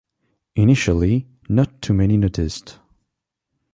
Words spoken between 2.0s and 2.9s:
noticed.